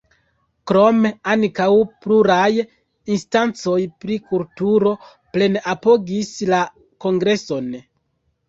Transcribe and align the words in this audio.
Krome, 0.69 1.09
ankaŭ 1.33 1.67
pluraj 2.05 2.47
instancoj 3.17 3.75
pri 4.05 4.17
kulturo 4.33 4.95
plene 5.37 5.63
apogis 5.75 6.33
la 6.55 6.67
Kongreson. 7.07 7.71